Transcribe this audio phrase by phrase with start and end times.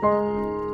[0.00, 0.67] Música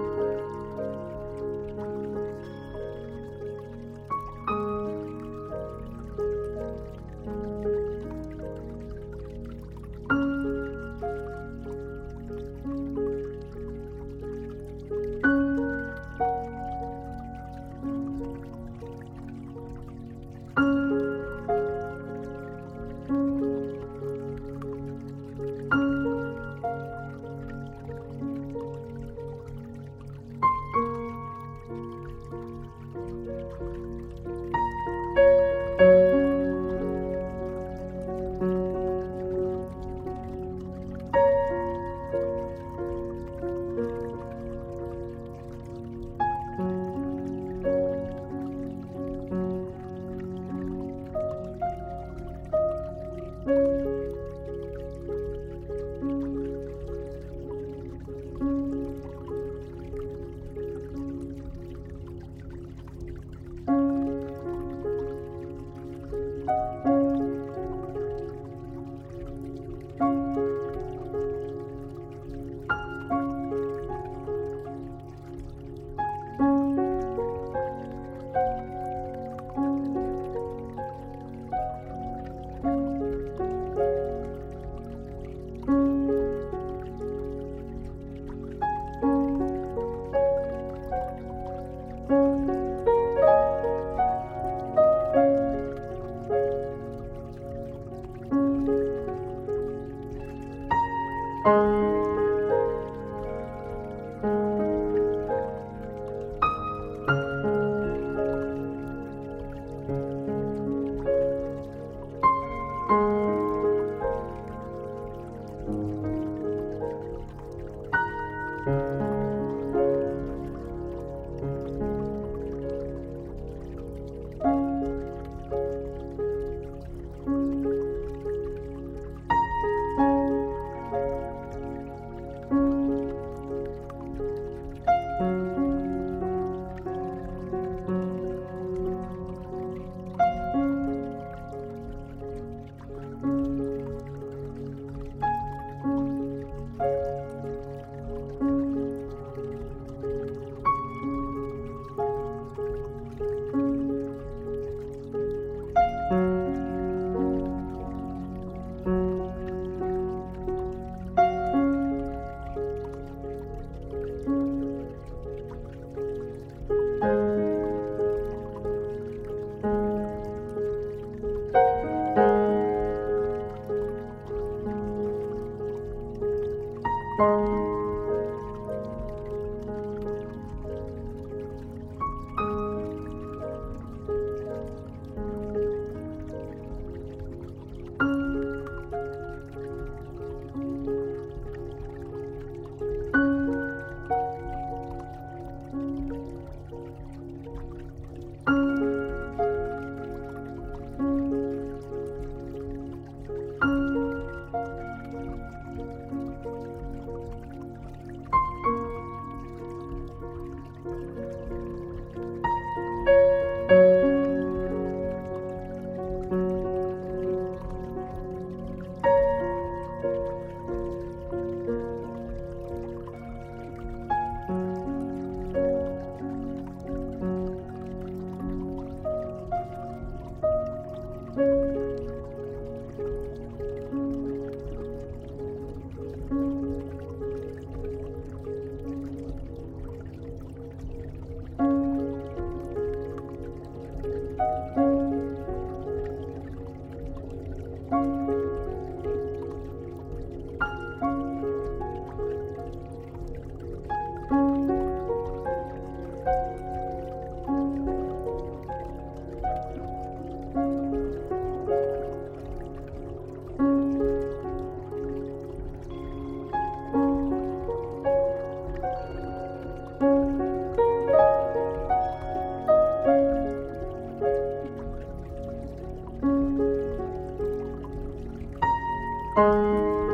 [279.37, 280.14] Música